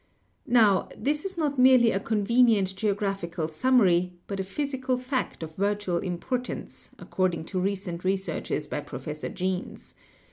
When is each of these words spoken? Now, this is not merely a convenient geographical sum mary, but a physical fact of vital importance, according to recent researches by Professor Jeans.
Now, 0.47 0.89
this 0.97 1.25
is 1.25 1.37
not 1.37 1.59
merely 1.59 1.91
a 1.91 1.99
convenient 1.99 2.75
geographical 2.75 3.47
sum 3.47 3.77
mary, 3.77 4.13
but 4.25 4.39
a 4.39 4.43
physical 4.43 4.97
fact 4.97 5.43
of 5.43 5.55
vital 5.57 5.97
importance, 5.99 6.89
according 6.97 7.45
to 7.53 7.59
recent 7.59 8.03
researches 8.03 8.65
by 8.65 8.79
Professor 8.79 9.29
Jeans. 9.29 9.93